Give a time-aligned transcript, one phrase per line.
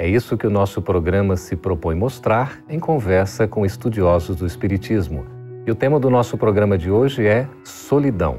[0.00, 5.26] É isso que o nosso programa se propõe mostrar em conversa com estudiosos do Espiritismo.
[5.66, 8.38] E o tema do nosso programa de hoje é solidão.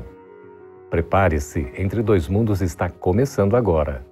[0.89, 4.08] Prepare-se, Entre Dois Mundos está começando agora.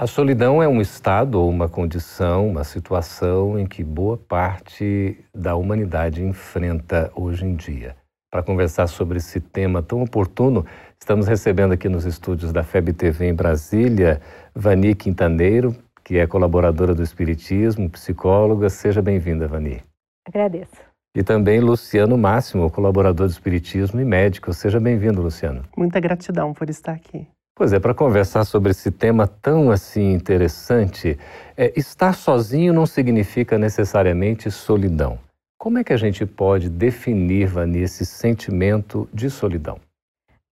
[0.00, 5.54] A solidão é um estado ou uma condição, uma situação em que boa parte da
[5.54, 7.94] humanidade enfrenta hoje em dia.
[8.32, 10.64] Para conversar sobre esse tema tão oportuno,
[10.98, 14.22] estamos recebendo aqui nos estúdios da FEB TV em Brasília,
[14.54, 18.70] Vani Quintaneiro, que é colaboradora do Espiritismo, psicóloga.
[18.70, 19.82] Seja bem-vinda, Vani.
[20.26, 20.80] Agradeço.
[21.14, 24.50] E também Luciano Máximo, colaborador do Espiritismo e médico.
[24.54, 25.62] Seja bem-vindo, Luciano.
[25.76, 27.28] Muita gratidão por estar aqui.
[27.60, 31.18] Pois é, para conversar sobre esse tema tão assim interessante,
[31.54, 35.18] é, estar sozinho não significa necessariamente solidão.
[35.58, 39.78] Como é que a gente pode definir, Vani, esse sentimento de solidão?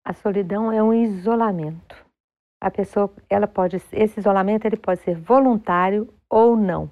[0.04, 1.96] A solidão é um isolamento.
[2.60, 6.90] A pessoa, ela pode, esse isolamento ele pode ser voluntário ou não,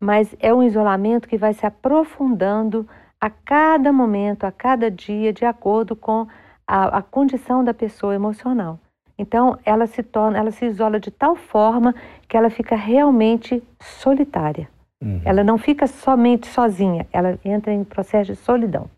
[0.00, 2.88] mas é um isolamento que vai se aprofundando
[3.20, 6.26] a cada momento, a cada dia, de acordo com
[6.66, 8.80] a, a condição da pessoa emocional.
[9.22, 11.94] Então, ela se torna, ela se isola de tal forma
[12.28, 14.68] que ela fica realmente solitária.
[15.00, 15.22] Uhum.
[15.24, 18.90] Ela não fica somente sozinha, ela entra em processo de solidão.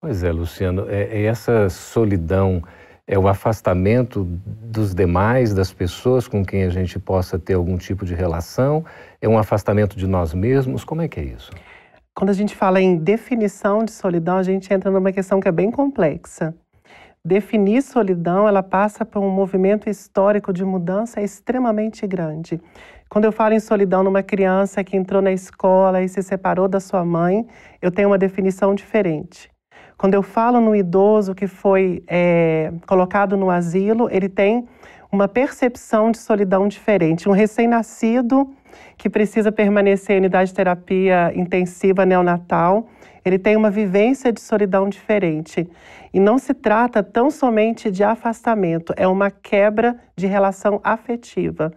[0.00, 2.62] Pois é, Luciano, é, é essa solidão
[3.08, 8.04] é o afastamento dos demais, das pessoas com quem a gente possa ter algum tipo
[8.04, 8.84] de relação?
[9.22, 10.84] É um afastamento de nós mesmos?
[10.84, 11.52] Como é que é isso?
[12.14, 15.52] Quando a gente fala em definição de solidão, a gente entra numa questão que é
[15.52, 16.54] bem complexa.
[17.26, 22.60] Definir solidão, ela passa por um movimento histórico de mudança extremamente grande.
[23.08, 26.78] Quando eu falo em solidão numa criança que entrou na escola e se separou da
[26.78, 27.44] sua mãe,
[27.82, 29.50] eu tenho uma definição diferente.
[29.98, 34.64] Quando eu falo no idoso que foi é, colocado no asilo, ele tem
[35.16, 37.28] uma percepção de solidão diferente.
[37.28, 38.48] Um recém-nascido
[38.98, 42.86] que precisa permanecer em unidade de terapia intensiva neonatal,
[43.24, 45.66] ele tem uma vivência de solidão diferente.
[46.12, 51.72] E não se trata tão somente de afastamento, é uma quebra de relação afetiva.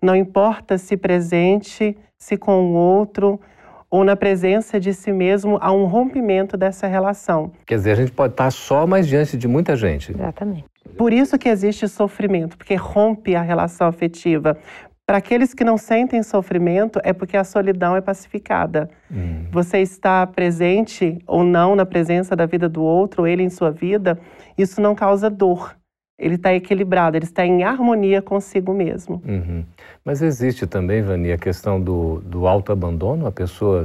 [0.00, 3.40] Não importa se presente, se com o outro,
[3.90, 7.52] ou na presença de si mesmo, há um rompimento dessa relação.
[7.66, 10.12] Quer dizer, a gente pode estar só, mas diante de muita gente.
[10.12, 10.71] Exatamente.
[10.96, 14.56] Por isso que existe sofrimento, porque rompe a relação afetiva.
[15.06, 18.88] Para aqueles que não sentem sofrimento, é porque a solidão é pacificada.
[19.10, 19.46] Hum.
[19.50, 24.18] Você está presente ou não na presença da vida do outro, ele em sua vida,
[24.56, 25.76] isso não causa dor.
[26.18, 29.20] Ele está equilibrado, ele está em harmonia consigo mesmo.
[29.26, 29.64] Uhum.
[30.04, 33.84] Mas existe também, Vani, a questão do, do autoabandono, a pessoa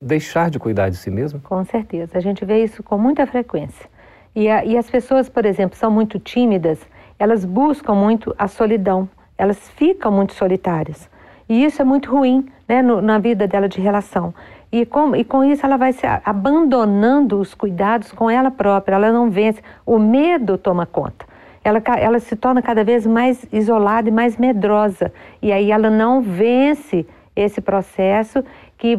[0.00, 1.40] deixar de cuidar de si mesma?
[1.40, 3.88] Com certeza, a gente vê isso com muita frequência.
[4.34, 6.78] E, a, e as pessoas, por exemplo, são muito tímidas,
[7.18, 11.08] elas buscam muito a solidão elas ficam muito solitárias.
[11.48, 14.32] E isso é muito ruim né, no, na vida dela de relação.
[14.72, 19.12] E com, e com isso ela vai se abandonando os cuidados com ela própria, ela
[19.12, 19.62] não vence.
[19.84, 21.26] O medo toma conta.
[21.62, 25.12] Ela, ela se torna cada vez mais isolada e mais medrosa.
[25.40, 28.44] E aí ela não vence esse processo
[28.76, 28.98] que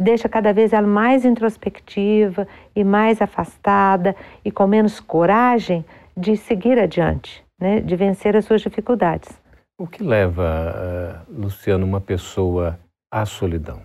[0.00, 4.14] deixa cada vez ela mais introspectiva e mais afastada
[4.44, 5.84] e com menos coragem
[6.16, 9.30] de seguir adiante, né, de vencer as suas dificuldades.
[9.78, 12.78] O que leva, uh, Luciano, uma pessoa
[13.12, 13.82] à solidão?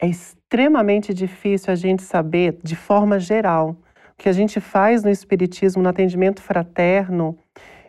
[0.00, 5.10] É extremamente difícil a gente saber, de forma geral, o que a gente faz no
[5.10, 7.38] Espiritismo, no atendimento fraterno,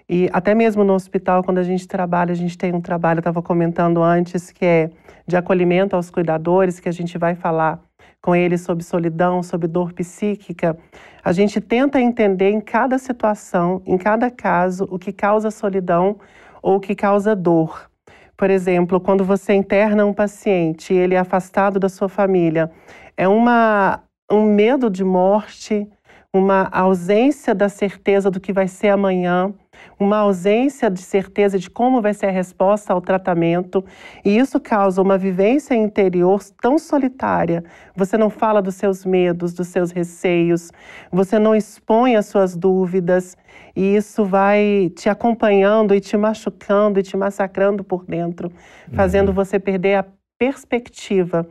[0.09, 3.41] e até mesmo no hospital, quando a gente trabalha, a gente tem um trabalho, estava
[3.41, 4.89] comentando antes, que é
[5.27, 7.81] de acolhimento aos cuidadores, que a gente vai falar
[8.21, 10.77] com eles sobre solidão, sobre dor psíquica.
[11.23, 16.17] A gente tenta entender em cada situação, em cada caso, o que causa solidão
[16.61, 17.89] ou que causa dor.
[18.37, 22.71] Por exemplo, quando você interna um paciente e ele é afastado da sua família,
[23.17, 25.87] é uma, um medo de morte,
[26.33, 29.53] uma ausência da certeza do que vai ser amanhã,
[29.99, 33.83] uma ausência de certeza de como vai ser a resposta ao tratamento,
[34.23, 37.63] e isso causa uma vivência interior tão solitária.
[37.95, 40.71] Você não fala dos seus medos, dos seus receios,
[41.11, 43.35] você não expõe as suas dúvidas,
[43.75, 48.51] e isso vai te acompanhando e te machucando e te massacrando por dentro,
[48.93, 49.35] fazendo uhum.
[49.35, 50.05] você perder a
[50.37, 51.47] perspectiva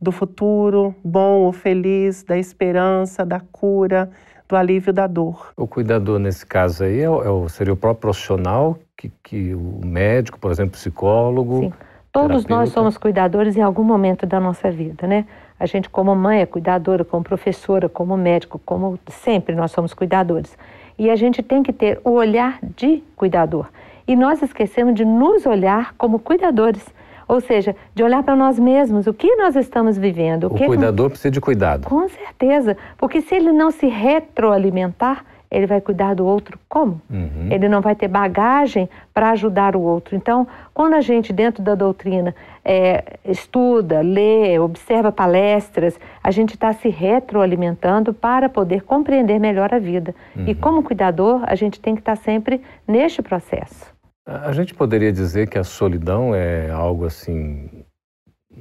[0.00, 4.10] do futuro bom ou feliz, da esperança, da cura,
[4.50, 5.52] do alívio da dor.
[5.56, 10.38] O cuidador, nesse caso aí, é, é, seria o próprio profissional, que, que o médico,
[10.38, 11.60] por exemplo, psicólogo.
[11.60, 11.72] Sim.
[12.12, 12.54] Todos terapeuta.
[12.54, 15.24] nós somos cuidadores em algum momento da nossa vida, né?
[15.58, 20.58] A gente, como mãe, é cuidadora, como professora, como médico, como sempre nós somos cuidadores.
[20.98, 23.68] E a gente tem que ter o olhar de cuidador.
[24.08, 26.84] E nós esquecemos de nos olhar como cuidadores.
[27.30, 30.48] Ou seja, de olhar para nós mesmos, o que nós estamos vivendo.
[30.48, 31.10] O, o cuidador que...
[31.12, 31.86] precisa de cuidado.
[31.86, 37.00] Com certeza, porque se ele não se retroalimentar, ele vai cuidar do outro como?
[37.08, 37.48] Uhum.
[37.48, 40.16] Ele não vai ter bagagem para ajudar o outro.
[40.16, 40.44] Então,
[40.74, 42.34] quando a gente, dentro da doutrina,
[42.64, 49.78] é, estuda, lê, observa palestras, a gente está se retroalimentando para poder compreender melhor a
[49.78, 50.16] vida.
[50.34, 50.46] Uhum.
[50.48, 53.99] E como cuidador, a gente tem que estar tá sempre neste processo.
[54.32, 57.84] A gente poderia dizer que a solidão é algo assim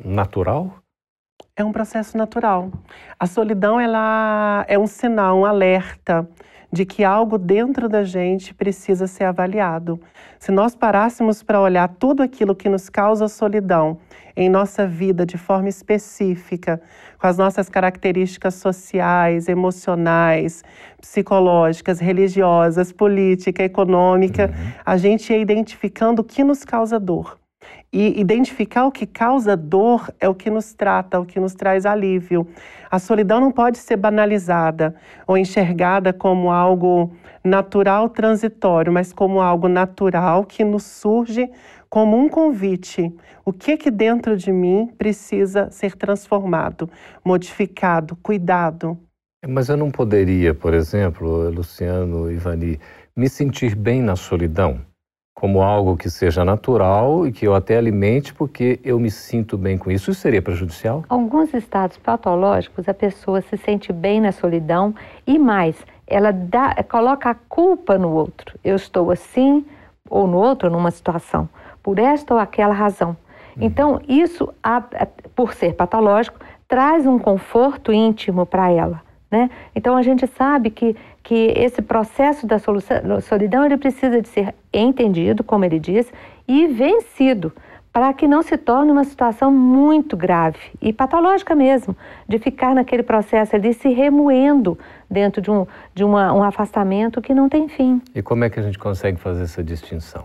[0.03, 0.79] natural?
[1.55, 2.71] É um processo natural.
[3.19, 6.27] A solidão ela é um sinal, um alerta
[6.71, 9.99] de que algo dentro da gente precisa ser avaliado.
[10.37, 13.97] Se nós parássemos para olhar tudo aquilo que nos causa solidão
[14.35, 16.81] em nossa vida de forma específica,
[17.19, 20.63] com as nossas características sociais, emocionais,
[21.01, 24.71] psicológicas, religiosas, política, econômica, uhum.
[24.85, 27.37] a gente ia identificando o que nos causa dor.
[27.91, 31.87] E identificar o que causa dor é o que nos trata, o que nos traz
[31.87, 32.47] alívio.
[32.89, 34.95] A solidão não pode ser banalizada
[35.25, 37.11] ou enxergada como algo
[37.43, 41.49] natural, transitório, mas como algo natural que nos surge
[41.89, 43.11] como um convite.
[43.43, 46.87] O que que dentro de mim precisa ser transformado,
[47.25, 48.97] modificado, cuidado?
[49.47, 52.79] Mas eu não poderia, por exemplo, Luciano Ivani,
[53.15, 54.81] me sentir bem na solidão,
[55.39, 59.77] como algo que seja natural e que eu até alimente porque eu me sinto bem
[59.77, 60.11] com isso.
[60.11, 61.05] Isso seria prejudicial?
[61.07, 64.93] Alguns estados patológicos, a pessoa se sente bem na solidão
[65.25, 68.59] e mais, ela dá, coloca a culpa no outro.
[68.63, 69.65] Eu estou assim
[70.09, 71.47] ou no outro numa situação
[71.81, 73.15] por esta ou aquela razão.
[73.55, 73.63] Uhum.
[73.63, 74.53] Então, isso,
[75.33, 76.37] por ser patológico,
[76.67, 79.01] traz um conforto íntimo para ela.
[79.31, 79.49] Né?
[79.75, 82.57] Então, a gente sabe que, que esse processo da
[83.21, 86.11] solidão ele precisa de ser entendido, como ele diz,
[86.47, 87.53] e vencido
[87.91, 91.95] para que não se torne uma situação muito grave e patológica mesmo,
[92.27, 94.77] de ficar naquele processo ali se remoendo
[95.09, 95.65] dentro de, um,
[95.95, 97.99] de uma, um afastamento que não tem fim.
[98.13, 100.23] E como é que a gente consegue fazer essa distinção?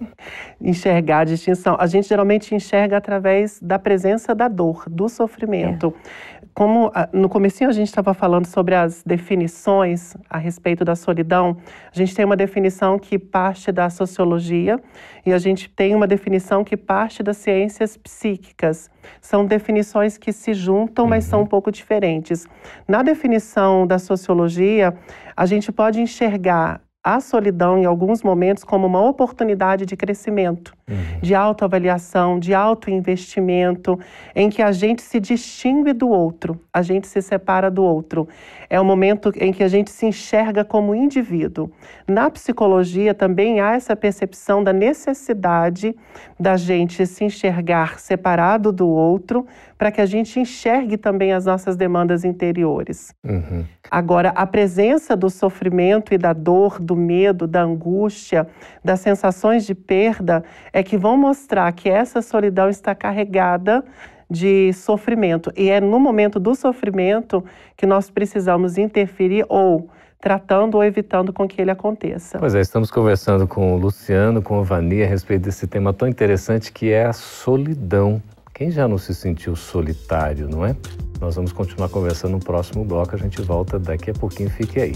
[0.61, 1.77] Enxergar a distinção.
[1.81, 5.95] A gente geralmente enxerga através da presença da dor, do sofrimento.
[6.34, 10.95] É como ah, no comecinho a gente estava falando sobre as definições a respeito da
[10.95, 11.57] solidão,
[11.93, 14.81] a gente tem uma definição que parte da sociologia
[15.27, 18.89] e a gente tem uma definição que parte das ciências psíquicas.
[19.21, 21.31] São definições que se juntam, mas uhum.
[21.31, 22.47] são um pouco diferentes.
[22.87, 24.95] Na definição da sociologia,
[25.37, 31.21] a gente pode enxergar a solidão, em alguns momentos, como uma oportunidade de crescimento, uhum.
[31.21, 34.01] de autoavaliação, de autoinvestimento,
[34.35, 38.27] em que a gente se distingue do outro, a gente se separa do outro.
[38.71, 41.71] É o momento em que a gente se enxerga como indivíduo.
[42.09, 45.95] Na psicologia também há essa percepção da necessidade
[46.41, 49.47] da gente se enxergar separado do outro,
[49.85, 53.15] para que a gente enxergue também as nossas demandas interiores.
[53.23, 53.67] Uhum.
[53.91, 58.47] Agora, a presença do sofrimento e da dor, do medo, da angústia,
[58.83, 63.85] das sensações de perda, é que vão mostrar que essa solidão está carregada
[64.31, 65.53] de sofrimento.
[65.55, 67.45] E é no momento do sofrimento
[67.77, 72.39] que nós precisamos interferir ou tratando ou evitando com que ele aconteça.
[72.39, 76.09] Pois é, estamos conversando com o Luciano, com o Vani a respeito desse tema tão
[76.09, 78.23] interessante que é a solidão.
[78.55, 80.77] Quem já não se sentiu solitário, não é?
[81.21, 84.93] Nós vamos continuar conversando no próximo bloco, a gente volta daqui a pouquinho, fique aí.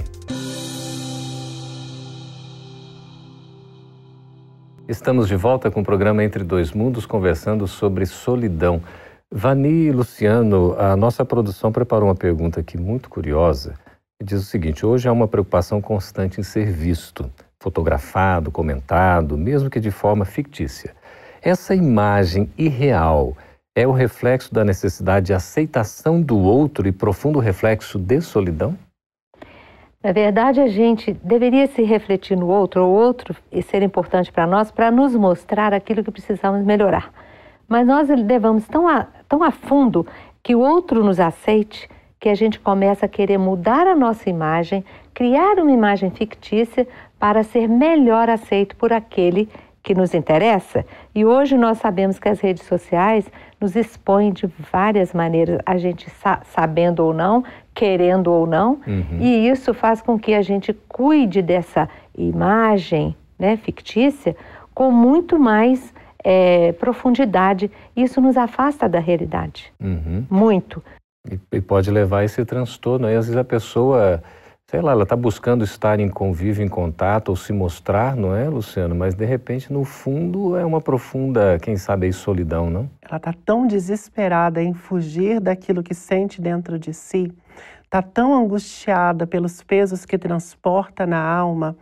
[4.86, 8.80] Estamos de volta com o programa Entre Dois Mundos, conversando sobre solidão.
[9.28, 13.74] Vani e Luciano, a nossa produção preparou uma pergunta aqui muito curiosa.
[14.22, 19.80] Diz o seguinte: hoje há uma preocupação constante em ser visto, fotografado, comentado, mesmo que
[19.80, 20.94] de forma fictícia.
[21.42, 23.36] Essa imagem irreal
[23.78, 28.76] é o reflexo da necessidade de aceitação do outro e profundo reflexo de solidão?
[30.02, 34.48] Na verdade, a gente deveria se refletir no outro, ou outro e ser importante para
[34.48, 37.12] nós, para nos mostrar aquilo que precisamos melhorar.
[37.68, 40.04] Mas nós levamos tão a, tão a fundo
[40.42, 44.84] que o outro nos aceite, que a gente começa a querer mudar a nossa imagem,
[45.14, 46.84] criar uma imagem fictícia
[47.16, 49.48] para ser melhor aceito por aquele
[49.82, 50.84] que nos interessa.
[51.14, 53.24] E hoje nós sabemos que as redes sociais
[53.60, 57.42] nos expõem de várias maneiras, a gente sa sabendo ou não,
[57.74, 59.18] querendo ou não, uhum.
[59.20, 64.36] e isso faz com que a gente cuide dessa imagem né, fictícia
[64.74, 65.92] com muito mais
[66.24, 67.70] é, profundidade.
[67.96, 69.72] Isso nos afasta da realidade.
[69.80, 70.26] Uhum.
[70.28, 70.82] Muito.
[71.30, 73.06] E, e, pode levar esse transtorno.
[73.06, 74.22] Aí, às vezes a pessoa,
[74.70, 78.46] sei lá, ela está buscando estar em convívio, em contato, ou se mostrar, não é,
[78.50, 78.94] Luciano?
[78.94, 82.90] Mas de repente, no fundo, é uma profunda, quem sabe, aí, solidão, não?
[83.00, 87.32] Ela está tão desesperada em fugir daquilo que sente dentro de si,
[87.82, 91.74] está tão angustiada pelos pesos que transporta na alma,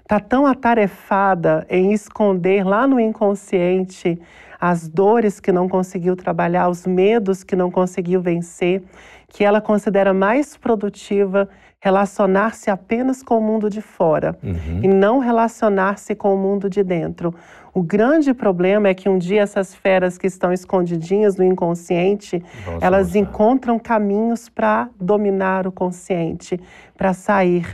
[0.00, 4.20] está tão atarefada em esconder lá no inconsciente
[4.62, 8.80] as dores que não conseguiu trabalhar, os medos que não conseguiu vencer,
[9.26, 11.48] que ela considera mais produtiva
[11.80, 14.78] relacionar-se apenas com o mundo de fora uhum.
[14.80, 17.34] e não relacionar-se com o mundo de dentro.
[17.74, 22.84] O grande problema é que um dia essas feras que estão escondidinhas no inconsciente, Vamos
[22.84, 23.20] elas mostrar.
[23.20, 26.60] encontram caminhos para dominar o consciente,
[26.96, 27.66] para sair,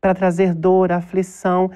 [0.00, 1.70] para trazer dor, aflição.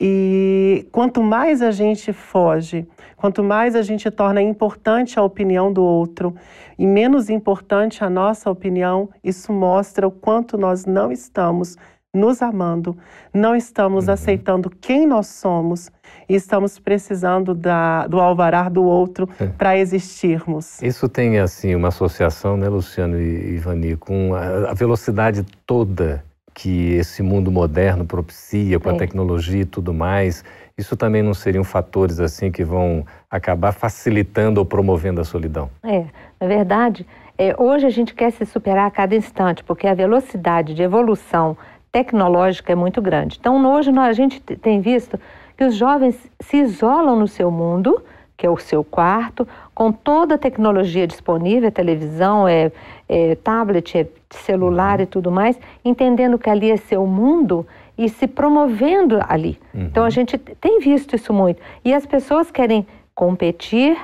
[0.00, 2.84] E quanto mais a gente foge,
[3.18, 6.34] quanto mais a gente torna importante a opinião do outro
[6.78, 11.76] e menos importante a nossa opinião, isso mostra o quanto nós não estamos
[12.14, 12.96] nos amando,
[13.34, 14.14] não estamos uhum.
[14.14, 15.90] aceitando quem nós somos
[16.28, 19.46] e estamos precisando da, do alvará do outro é.
[19.46, 20.82] para existirmos.
[20.82, 26.24] Isso tem assim uma associação, né, Luciano e Ivani, com a, a velocidade toda
[26.58, 28.92] que esse mundo moderno propicia com é.
[28.92, 30.44] a tecnologia e tudo mais,
[30.76, 35.70] isso também não seriam fatores assim que vão acabar facilitando ou promovendo a solidão?
[35.84, 36.06] É,
[36.40, 37.06] na verdade,
[37.38, 41.56] é, hoje a gente quer se superar a cada instante, porque a velocidade de evolução
[41.92, 43.36] tecnológica é muito grande.
[43.38, 45.16] Então, hoje a gente tem visto
[45.56, 48.02] que os jovens se isolam no seu mundo,
[48.36, 52.72] que é o seu quarto, com toda a tecnologia disponível, televisão, é,
[53.08, 58.26] é tablet, é celular e tudo mais, entendendo que ali é seu mundo e se
[58.26, 59.58] promovendo ali.
[59.74, 59.82] Uhum.
[59.82, 61.60] Então a gente tem visto isso muito.
[61.84, 63.96] E as pessoas querem competir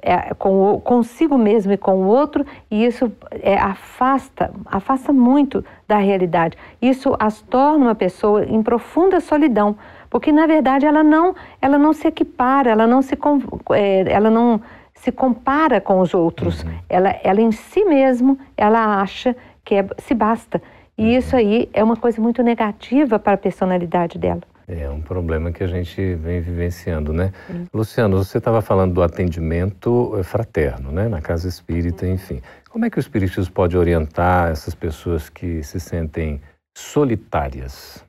[0.00, 5.96] é, com, consigo mesmo e com o outro, e isso é, afasta, afasta muito da
[5.96, 6.56] realidade.
[6.80, 9.76] Isso as torna uma pessoa em profunda solidão,
[10.10, 13.16] porque na verdade ela não, ela não se equipara, ela não se,
[13.72, 14.60] é, ela não
[15.04, 16.64] se compara com os outros.
[16.64, 16.78] Uhum.
[16.88, 20.62] Ela, ela em si mesmo, ela acha que é, se basta.
[20.96, 21.18] E uhum.
[21.18, 24.40] isso aí é uma coisa muito negativa para a personalidade dela.
[24.66, 27.32] É um problema que a gente vem vivenciando, né?
[27.50, 27.66] Uhum.
[27.74, 31.06] Luciano, você estava falando do atendimento eh, fraterno, né?
[31.06, 32.40] Na casa espírita, enfim.
[32.70, 36.40] Como é que o espiritismo pode orientar essas pessoas que se sentem
[36.74, 38.02] solitárias?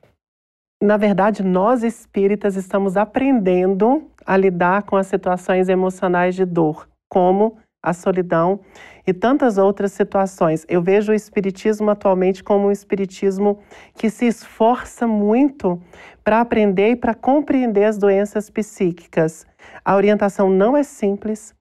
[0.82, 7.56] Na verdade, nós espíritas estamos aprendendo a lidar com as situações emocionais de dor, como
[7.82, 8.60] a solidão
[9.06, 10.66] e tantas outras situações.
[10.68, 13.58] Eu vejo o espiritismo atualmente como um espiritismo
[13.94, 15.80] que se esforça muito
[16.22, 19.46] para aprender e para compreender as doenças psíquicas.
[19.82, 21.54] A orientação não é simples,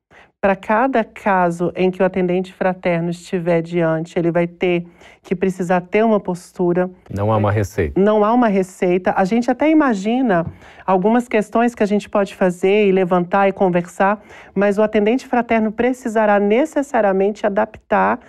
[0.45, 4.85] para cada caso em que o atendente fraterno estiver diante, ele vai ter
[5.23, 6.87] que precisar ter uma postura.
[7.09, 7.99] Não há uma receita.
[7.99, 9.11] Não há uma receita.
[9.17, 10.45] A gente até imagina
[10.85, 14.23] algumas questões que a gente pode fazer e levantar e conversar,
[14.53, 18.19] mas o atendente fraterno precisará necessariamente adaptar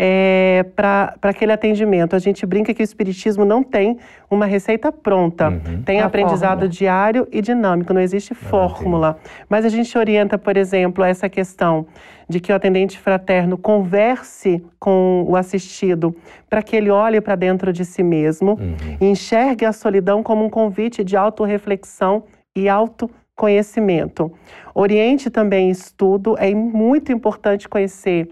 [0.00, 2.14] é, para aquele atendimento.
[2.14, 3.98] A gente brinca que o Espiritismo não tem
[4.30, 5.48] uma receita pronta.
[5.48, 5.82] Uhum.
[5.82, 6.68] Tem a aprendizado fórmula.
[6.68, 9.18] diário e dinâmico, não existe fórmula.
[9.48, 11.84] Mas a gente orienta, por exemplo, essa questão
[12.28, 16.14] de que o atendente fraterno converse com o assistido
[16.48, 18.76] para que ele olhe para dentro de si mesmo uhum.
[19.00, 22.22] e enxergue a solidão como um convite de autorreflexão
[22.54, 24.30] e autoconhecimento.
[24.72, 28.28] Oriente também estudo, é muito importante conhecer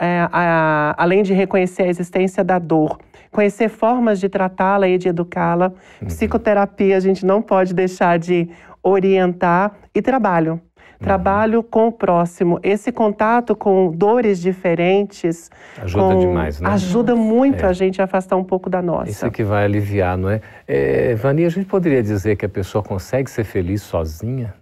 [0.00, 2.98] é, a, além de reconhecer a existência da dor,
[3.30, 5.72] conhecer formas de tratá-la e de educá-la.
[6.00, 6.08] Uhum.
[6.08, 8.48] Psicoterapia a gente não pode deixar de
[8.82, 10.52] orientar e trabalho.
[10.52, 11.04] Uhum.
[11.04, 12.58] Trabalho com o próximo.
[12.62, 15.50] Esse contato com dores diferentes.
[15.80, 16.70] Ajuda com, demais, né?
[16.70, 17.68] Ajuda muito é.
[17.68, 19.10] a gente a afastar um pouco da nossa.
[19.10, 20.40] Isso é que vai aliviar, não é?
[20.66, 21.14] é?
[21.14, 24.54] Vani, a gente poderia dizer que a pessoa consegue ser feliz sozinha?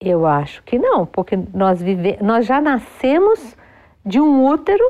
[0.00, 2.18] Eu acho que não, porque nós, vive...
[2.20, 3.56] nós já nascemos
[4.04, 4.84] de um útero,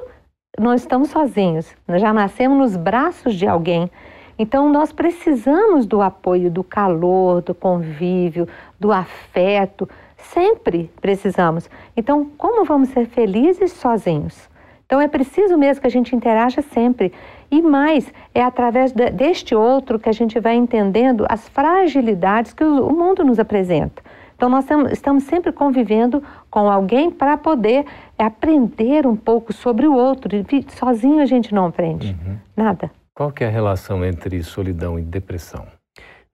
[0.59, 1.75] nós estamos sozinhos.
[1.87, 3.91] Nós já nascemos nos braços de alguém.
[4.39, 9.89] Então, nós precisamos do apoio, do calor, do convívio, do afeto.
[10.17, 11.69] Sempre precisamos.
[11.97, 14.51] Então, como vamos ser felizes sozinhos?
[14.87, 17.13] Então, é preciso mesmo que a gente interaja sempre.
[17.51, 22.65] E mais, é através de, deste outro que a gente vai entendendo as fragilidades que
[22.65, 24.03] o mundo nos apresenta.
[24.43, 26.21] Então, nós estamos sempre convivendo
[26.51, 27.85] com alguém para poder
[28.19, 30.31] aprender um pouco sobre o outro.
[30.67, 32.37] Sozinho a gente não aprende uhum.
[32.57, 32.91] nada.
[33.15, 35.65] Qual é a relação entre solidão e depressão?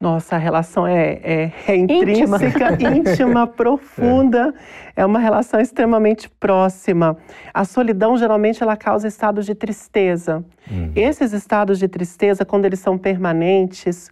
[0.01, 4.55] Nossa, a relação é, é, é intrínseca, íntima, íntima profunda,
[4.97, 5.03] é.
[5.03, 5.05] é.
[5.05, 7.15] uma relação extremamente próxima.
[7.53, 10.43] A solidão geralmente ela causa estados de tristeza.
[10.71, 10.93] Uhum.
[10.97, 14.09] Esses estados de tristeza, quando eles são permanentes,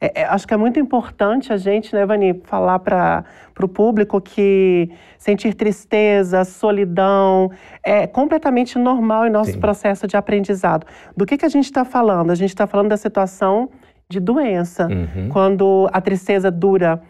[0.00, 3.24] é, é, acho que é muito importante a gente, né, Vani, falar para
[3.60, 7.50] o público que sentir tristeza, solidão
[7.82, 9.60] é completamente normal em nosso Sim.
[9.60, 10.86] processo de aprendizado.
[11.16, 12.30] Do que, que a gente está falando?
[12.30, 13.68] A gente está falando da situação
[14.08, 15.28] de doença, uhum.
[15.28, 17.02] quando a tristeza dura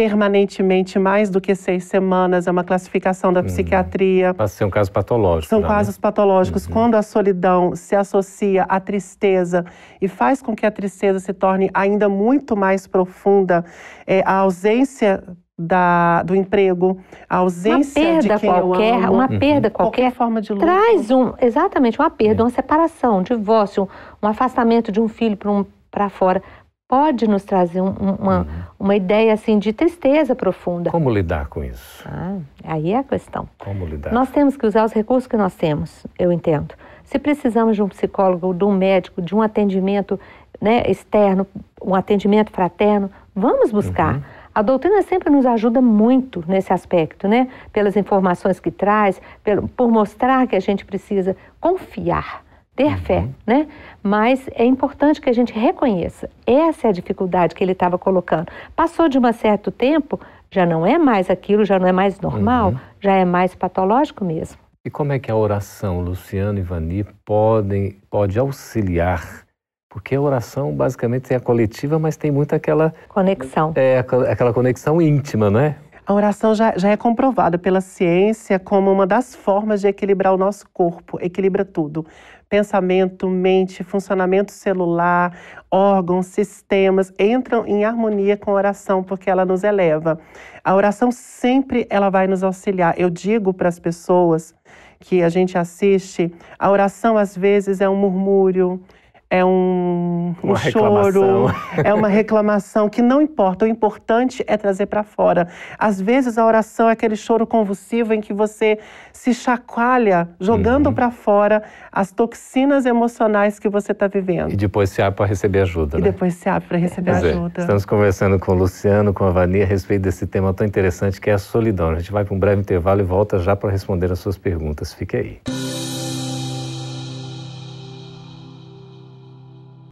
[0.00, 3.46] permanentemente mais do que seis semanas, é uma classificação da uhum.
[3.46, 4.32] psiquiatria.
[4.32, 5.50] Pode ser um caso patológico.
[5.50, 5.68] São né?
[5.68, 6.64] casos patológicos.
[6.64, 6.72] Uhum.
[6.72, 9.62] Quando a solidão se associa à tristeza
[10.00, 13.62] e faz com que a tristeza se torne ainda muito mais profunda,
[14.06, 15.22] é, a ausência
[15.58, 19.50] da, do emprego, a ausência uma perda de quem qualquer, amo, uma perda uhum.
[19.50, 20.64] qualquer, qualquer forma de luto.
[20.64, 22.44] traz um exatamente uma perda, é.
[22.44, 26.42] uma separação, um divórcio, um, um afastamento de um filho para um, para fora
[26.90, 28.46] pode nos trazer um, uma, uhum.
[28.80, 30.90] uma ideia assim de tristeza profunda.
[30.90, 32.04] Como lidar com isso?
[32.04, 33.48] Ah, aí é a questão.
[33.58, 34.12] Como lidar?
[34.12, 36.74] Nós temos que usar os recursos que nós temos, eu entendo.
[37.04, 40.18] Se precisamos de um psicólogo, de um médico, de um atendimento
[40.60, 41.46] né, externo,
[41.80, 44.16] um atendimento fraterno, vamos buscar.
[44.16, 44.22] Uhum.
[44.52, 47.46] A doutrina sempre nos ajuda muito nesse aspecto, né?
[47.72, 52.42] Pelas informações que traz, pelo, por mostrar que a gente precisa confiar
[52.80, 53.34] ter fé, uhum.
[53.46, 53.68] né?
[54.02, 56.30] Mas é importante que a gente reconheça.
[56.46, 58.46] Essa é a dificuldade que ele estava colocando.
[58.74, 60.18] Passou de um certo tempo,
[60.50, 62.78] já não é mais aquilo, já não é mais normal, uhum.
[62.98, 64.58] já é mais patológico mesmo.
[64.82, 69.44] E como é que a oração, Luciano e Vani, podem, pode auxiliar?
[69.90, 72.94] Porque a oração basicamente é a coletiva, mas tem muito aquela...
[73.08, 73.74] Conexão.
[73.76, 75.76] É, aquela conexão íntima, não é?
[76.06, 80.38] A oração já, já é comprovada pela ciência como uma das formas de equilibrar o
[80.38, 82.04] nosso corpo, equilibra tudo
[82.50, 85.38] pensamento, mente, funcionamento celular,
[85.70, 90.18] órgãos, sistemas entram em harmonia com a oração porque ela nos eleva.
[90.64, 92.98] A oração sempre ela vai nos auxiliar.
[92.98, 94.52] Eu digo para as pessoas
[94.98, 98.82] que a gente assiste, a oração às vezes é um murmúrio,
[99.30, 101.46] é um, um choro,
[101.84, 103.64] é uma reclamação que não importa.
[103.64, 105.46] O importante é trazer para fora.
[105.78, 108.80] Às vezes a oração é aquele choro convulsivo em que você
[109.12, 110.94] se chacoalha, jogando uhum.
[110.94, 111.62] para fora
[111.92, 114.52] as toxinas emocionais que você está vivendo.
[114.52, 115.98] E depois se abre para receber ajuda.
[115.98, 116.10] E né?
[116.10, 117.60] depois se abre para receber ajuda.
[117.60, 121.30] estamos conversando com o Luciano, com a Vania, a respeito desse tema tão interessante que
[121.30, 121.90] é a solidão.
[121.90, 124.92] A gente vai para um breve intervalo e volta já para responder as suas perguntas.
[124.92, 125.69] Fique aí.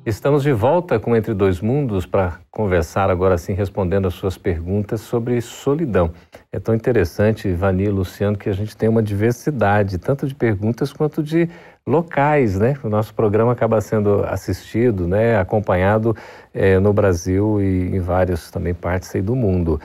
[0.08, 5.02] Estamos de volta com Entre Dois Mundos para conversar agora sim, respondendo as suas perguntas
[5.02, 6.10] sobre solidão.
[6.50, 10.94] É tão interessante, Vani e Luciano, que a gente tem uma diversidade, tanto de perguntas
[10.94, 11.46] quanto de
[11.86, 12.74] locais, né?
[12.82, 16.16] O nosso programa acaba sendo assistido, né, acompanhado
[16.54, 19.78] é, no Brasil e em várias também partes do mundo.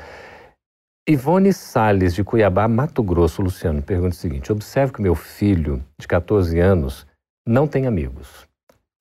[1.05, 6.07] Ivone Sales, de Cuiabá, Mato Grosso, Luciano, pergunta o seguinte: observe que meu filho, de
[6.07, 7.05] 14 anos,
[7.45, 8.52] não tem amigos.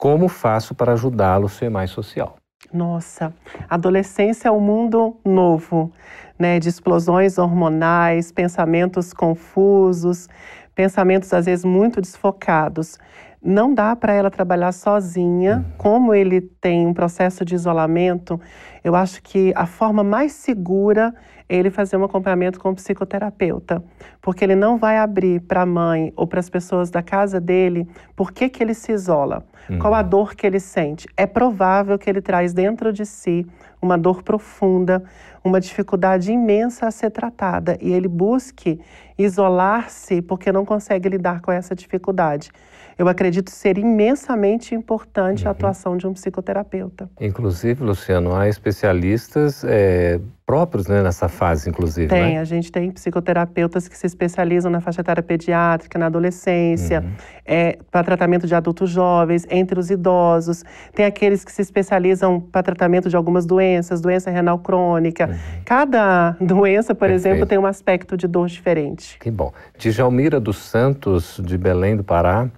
[0.03, 2.35] Como faço para ajudá-lo a ser mais social?
[2.75, 3.33] Nossa,
[3.71, 5.93] adolescência é um mundo novo,
[6.37, 6.59] né?
[6.59, 10.29] De explosões hormonais, pensamentos confusos,
[10.75, 12.99] pensamentos às vezes muito desfocados.
[13.45, 15.65] Não dá para ela trabalhar sozinha, uhum.
[15.77, 18.41] como ele tem um processo de isolamento.
[18.85, 21.13] Eu acho que a forma mais segura
[21.49, 23.83] é ele fazer um acompanhamento com o psicoterapeuta,
[24.21, 27.87] porque ele não vai abrir para a mãe ou para as pessoas da casa dele
[28.15, 29.45] por que, que ele se isola.
[29.69, 29.79] Uhum.
[29.79, 31.07] Qual a dor que ele sente?
[31.17, 33.47] É provável que ele traz dentro de si
[33.83, 35.03] uma dor profunda,
[35.45, 38.81] uma dificuldade imensa a ser tratada e ele busque
[39.19, 42.51] isolar-se porque não consegue lidar com essa dificuldade
[42.99, 45.49] eu acredito ser imensamente importante uhum.
[45.49, 47.11] a atuação de um psicoterapeuta.
[47.21, 52.09] Inclusive, Luciano, há especialistas é, próprios né, nessa fase, inclusive.
[52.09, 52.41] Tem, né?
[52.41, 57.13] a gente tem psicoterapeutas que se especializam na faixa etária pediátrica, na adolescência, uhum.
[57.47, 60.63] é, para tratamento de adultos jovens, entre os idosos.
[60.95, 65.32] Tem aqueles que se especializam para tratamento de algumas doenças, doença renal crônica.
[65.33, 65.63] Uhum.
[65.65, 67.29] Cada doença, por Perfeito.
[67.29, 69.19] exemplo, tem um aspecto de dor diferente.
[69.19, 69.53] Que bom.
[69.79, 72.49] Djalmira dos Santos, de Belém do Pará,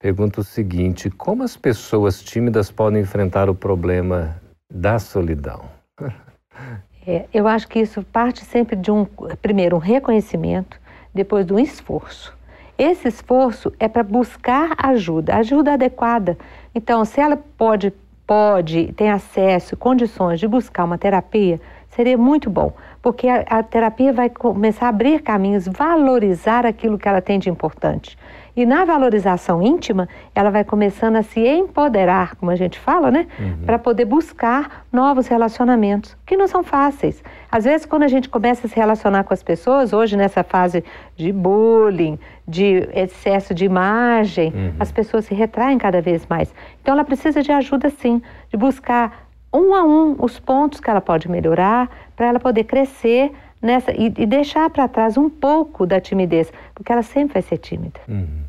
[0.00, 4.36] pergunta o seguinte: como as pessoas tímidas podem enfrentar o problema
[4.72, 5.64] da solidão?
[7.06, 9.06] É, eu acho que isso parte sempre de um,
[9.40, 10.78] primeiro, um reconhecimento,
[11.14, 12.36] depois de um esforço.
[12.76, 16.36] Esse esforço é para buscar ajuda, ajuda adequada.
[16.74, 17.92] Então, se ela pode,
[18.26, 21.60] pode, tem acesso, condições de buscar uma terapia,
[21.98, 27.08] seria muito bom, porque a, a terapia vai começar a abrir caminhos, valorizar aquilo que
[27.08, 28.16] ela tem de importante.
[28.54, 33.26] E na valorização íntima, ela vai começando a se empoderar, como a gente fala, né?
[33.38, 33.64] Uhum.
[33.66, 37.20] Para poder buscar novos relacionamentos, que não são fáceis.
[37.50, 40.84] Às vezes, quando a gente começa a se relacionar com as pessoas, hoje nessa fase
[41.16, 44.74] de bullying, de excesso de imagem, uhum.
[44.78, 46.54] as pessoas se retraem cada vez mais.
[46.80, 51.00] Então, ela precisa de ajuda, sim, de buscar um a um os pontos que ela
[51.00, 56.00] pode melhorar, para ela poder crescer nessa e, e deixar para trás um pouco da
[56.00, 58.00] timidez, porque ela sempre vai ser tímida.
[58.08, 58.44] Uhum.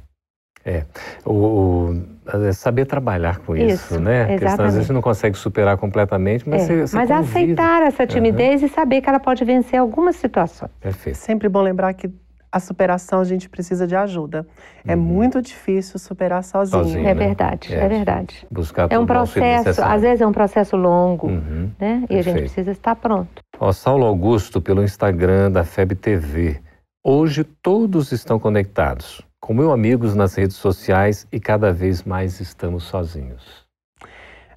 [0.66, 0.84] É,
[1.26, 2.04] o, o,
[2.48, 4.22] é saber trabalhar com isso, isso né?
[4.22, 4.40] Exatamente.
[4.40, 7.30] Questão, às vezes não consegue superar completamente, mas é, você, você Mas convive.
[7.30, 8.68] aceitar essa timidez uhum.
[8.68, 10.72] e saber que ela pode vencer algumas situações.
[10.80, 11.16] Perfeito.
[11.16, 12.12] Sempre bom lembrar que
[12.52, 14.46] a superação a gente precisa de ajuda.
[14.86, 15.02] É uhum.
[15.02, 16.84] muito difícil superar sozinho.
[16.84, 17.28] sozinho é né?
[17.28, 18.48] verdade, é, é, verdade.
[18.50, 21.72] Buscar é um processo, às vezes é um processo longo, uhum.
[21.80, 22.04] né?
[22.06, 22.20] E Perfeito.
[22.20, 23.42] a gente precisa estar pronto.
[23.60, 26.60] Ó, Saulo Augusto, pelo Instagram da FEB TV.
[27.04, 32.84] Hoje todos estão conectados com meus amigos nas redes sociais e cada vez mais estamos
[32.84, 33.69] sozinhos.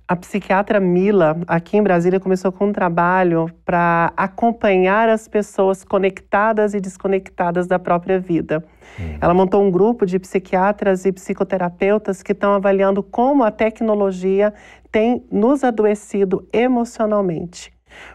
[0.06, 6.74] A psiquiatra Mila, aqui em Brasília, começou com um trabalho para acompanhar as pessoas conectadas
[6.74, 8.62] e desconectadas da própria vida.
[9.00, 9.16] Hum.
[9.20, 14.52] Ela montou um grupo de psiquiatras e psicoterapeutas que estão avaliando como a tecnologia
[14.90, 17.71] tem nos adoecido emocionalmente.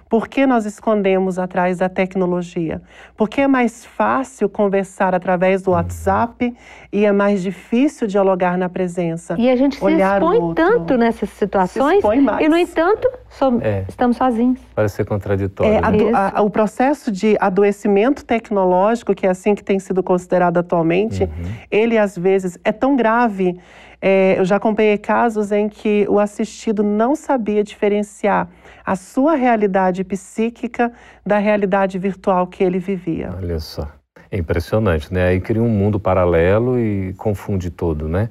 [0.09, 2.81] Por que nós escondemos atrás da tecnologia?
[3.15, 6.55] Porque é mais fácil conversar através do WhatsApp
[6.93, 9.35] e é mais difícil dialogar na presença.
[9.37, 12.03] E a gente olhar se expõe tanto nessas situações
[12.39, 13.83] e, no entanto, somos, é.
[13.87, 14.59] estamos sozinhos.
[14.73, 15.73] Parece ser contraditório.
[15.73, 16.11] É, né?
[16.13, 21.23] a, a, o processo de adoecimento tecnológico, que é assim que tem sido considerado atualmente,
[21.23, 21.51] uhum.
[21.69, 23.59] ele às vezes é tão grave.
[24.01, 28.47] É, eu já acompanhei casos em que o assistido não sabia diferenciar
[28.85, 30.91] a sua realidade psíquica
[31.25, 33.31] da realidade virtual que ele vivia.
[33.35, 33.91] Olha só.
[34.29, 35.27] É impressionante, né?
[35.27, 38.29] Aí cria um mundo paralelo e confunde todo, né?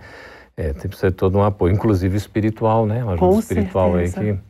[0.57, 3.03] É, tem que ser todo um apoio, inclusive espiritual, né?
[3.03, 4.21] Uma ajuda Com espiritual certeza.
[4.21, 4.41] aí que.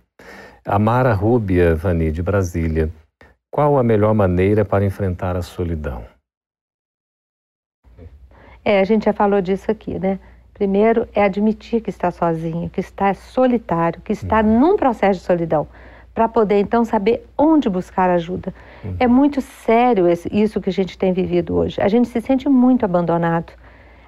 [0.65, 2.91] Amara Rúbia, Vani, de Brasília.
[3.51, 6.05] Qual a melhor maneira para enfrentar a solidão?
[8.65, 10.19] É, a gente já falou disso aqui, né?
[10.57, 14.59] Primeiro é admitir que está sozinho, que está solitário, que está uhum.
[14.59, 15.69] num processo de solidão
[16.15, 18.55] para poder então saber onde buscar ajuda.
[18.83, 18.97] Uhum.
[18.99, 21.79] É muito sério esse, isso que a gente tem vivido hoje.
[21.79, 23.53] A gente se sente muito abandonado.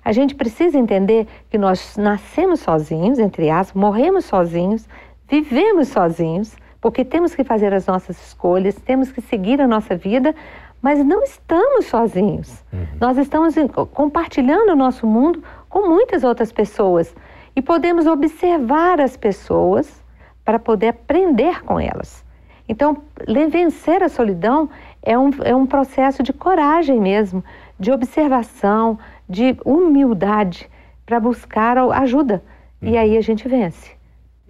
[0.03, 4.89] A gente precisa entender que nós nascemos sozinhos, entre aspas, morremos sozinhos,
[5.29, 10.35] vivemos sozinhos, porque temos que fazer as nossas escolhas, temos que seguir a nossa vida,
[10.81, 12.65] mas não estamos sozinhos.
[12.73, 12.87] Uhum.
[12.99, 13.55] Nós estamos
[13.93, 17.15] compartilhando o nosso mundo com muitas outras pessoas
[17.55, 20.03] e podemos observar as pessoas
[20.45, 22.25] para poder aprender com elas.
[22.69, 23.03] Então,
[23.51, 24.69] vencer a solidão
[25.03, 27.43] é um, é um processo de coragem mesmo,
[27.79, 30.71] de observação, de humildade
[31.07, 32.43] para buscar ajuda.
[32.81, 33.91] E aí a gente vence.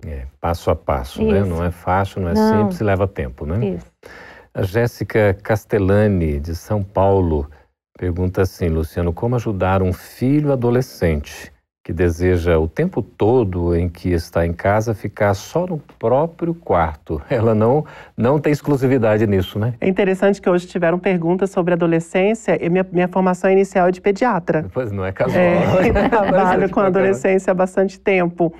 [0.06, 1.40] É, passo a passo, né?
[1.44, 2.58] Não é fácil, não é não.
[2.58, 3.76] simples, leva tempo, né?
[3.76, 3.86] Isso.
[4.52, 7.48] A Jéssica Castellani, de São Paulo,
[7.98, 14.10] pergunta assim, Luciano, como ajudar um filho adolescente que deseja o tempo todo em que
[14.10, 17.20] está em casa ficar só no próprio quarto.
[17.30, 17.84] Ela não,
[18.14, 19.72] não tem exclusividade nisso, né?
[19.80, 24.02] É interessante que hoje tiveram perguntas sobre adolescência e minha, minha formação inicial é de
[24.02, 24.66] pediatra.
[24.72, 25.40] Pois não é casual.
[25.40, 28.54] É, trabalho com adolescência há bastante tempo.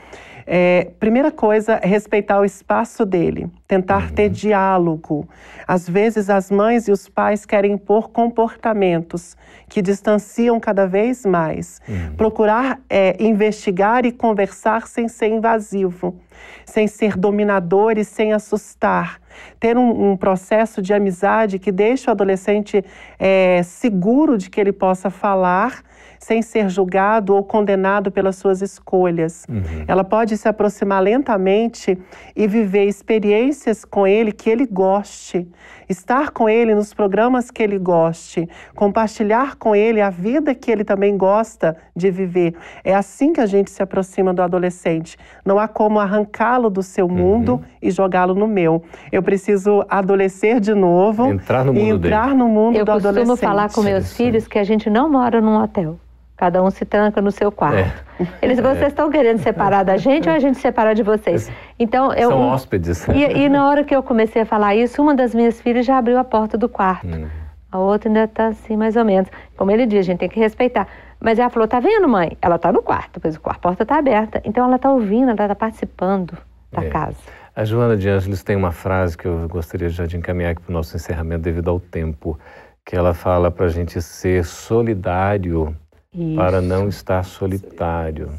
[0.50, 4.14] É, primeira coisa respeitar o espaço dele, tentar uhum.
[4.14, 5.28] ter diálogo.
[5.66, 9.36] Às vezes, as mães e os pais querem impor comportamentos
[9.68, 11.82] que distanciam cada vez mais.
[11.86, 12.14] Uhum.
[12.16, 16.16] Procurar é, investigar e conversar sem ser invasivo,
[16.64, 19.20] sem ser dominador e sem assustar.
[19.60, 22.82] Ter um, um processo de amizade que deixe o adolescente
[23.18, 25.82] é, seguro de que ele possa falar
[26.18, 29.44] sem ser julgado ou condenado pelas suas escolhas.
[29.48, 29.84] Uhum.
[29.86, 31.98] Ela pode se aproximar lentamente
[32.34, 35.48] e viver experiências com ele que ele goste,
[35.88, 40.84] estar com ele nos programas que ele goste, compartilhar com ele a vida que ele
[40.84, 42.54] também gosta de viver.
[42.84, 45.16] É assim que a gente se aproxima do adolescente.
[45.44, 47.60] Não há como arrancá-lo do seu mundo uhum.
[47.80, 48.82] e jogá-lo no meu.
[49.10, 52.38] Eu preciso adolescer de novo entrar no mundo e entrar dele.
[52.38, 53.28] no mundo Eu do adolescente.
[53.28, 55.98] Eu costumo falar com meus filhos que a gente não mora num hotel.
[56.38, 57.92] Cada um se tranca no seu quarto.
[58.20, 58.26] É.
[58.40, 58.86] Eles, vocês é.
[58.86, 61.50] estão querendo separar da gente ou a gente separar de vocês?
[61.76, 63.06] Então, eu, São hóspedes.
[63.08, 65.98] E, e, na hora que eu comecei a falar isso, uma das minhas filhas já
[65.98, 67.08] abriu a porta do quarto.
[67.08, 67.26] Hum.
[67.72, 69.28] A outra ainda está assim, mais ou menos.
[69.56, 70.86] Como ele diz, a gente tem que respeitar.
[71.20, 72.38] Mas ela falou: tá vendo, mãe?
[72.40, 74.40] Ela está no quarto, pois a porta está aberta.
[74.44, 76.38] Então ela está ouvindo, ela está participando
[76.72, 76.88] da é.
[76.88, 77.18] casa.
[77.54, 80.70] A Joana de Ângeles tem uma frase que eu gostaria já de encaminhar aqui para
[80.70, 82.38] o nosso encerramento devido ao tempo,
[82.86, 85.76] que ela fala para a gente ser solidário
[86.18, 86.36] Isso.
[86.36, 88.30] para não estar solitário.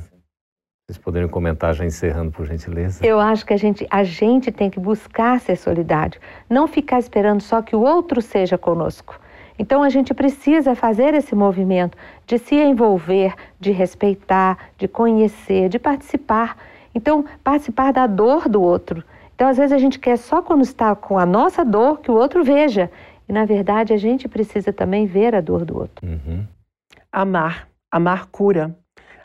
[0.85, 3.05] Vocês poderiam comentar já encerrando, por gentileza?
[3.05, 7.41] Eu acho que a gente, a gente tem que buscar ser solidário, não ficar esperando
[7.41, 9.19] só que o outro seja conosco.
[9.57, 15.77] Então a gente precisa fazer esse movimento de se envolver, de respeitar, de conhecer, de
[15.77, 16.57] participar.
[16.93, 19.03] Então, participar da dor do outro.
[19.35, 22.15] Então, às vezes, a gente quer só quando está com a nossa dor que o
[22.15, 22.91] outro veja.
[23.27, 26.05] E, na verdade, a gente precisa também ver a dor do outro.
[26.05, 26.45] Uhum.
[27.11, 27.68] Amar.
[27.91, 28.75] Amar cura.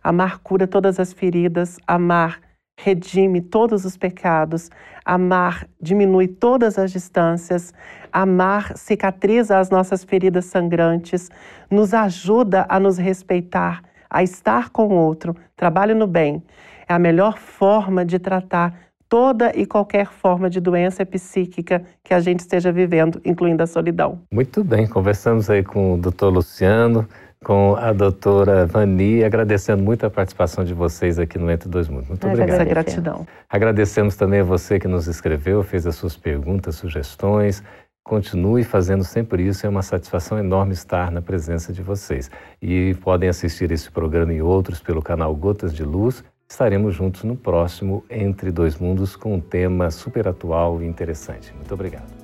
[0.03, 1.79] Amar cura todas as feridas.
[1.87, 2.41] Amar
[2.79, 4.71] redime todos os pecados.
[5.05, 7.75] Amar diminui todas as distâncias.
[8.11, 11.31] Amar cicatriza as nossas feridas sangrantes.
[11.71, 15.37] Nos ajuda a nos respeitar, a estar com o outro.
[15.55, 16.43] Trabalho no bem
[16.89, 18.75] é a melhor forma de tratar
[19.09, 24.23] toda e qualquer forma de doença psíquica que a gente esteja vivendo, incluindo a solidão.
[24.33, 27.07] Muito bem, conversamos aí com o doutor Luciano,
[27.45, 32.09] com a doutora Vani, agradecendo muito a participação de vocês aqui no Entre Dois Mundos.
[32.09, 32.51] Muito obrigado.
[32.51, 33.27] Essa gratidão.
[33.49, 37.63] Agradecemos também a você que nos escreveu, fez as suas perguntas, sugestões.
[38.03, 42.31] Continue fazendo sempre isso, é uma satisfação enorme estar na presença de vocês.
[42.61, 47.35] E podem assistir esse programa e outros pelo canal Gotas de Luz Estaremos juntos no
[47.35, 51.53] próximo Entre Dois Mundos com um tema super atual e interessante.
[51.55, 52.24] Muito obrigado.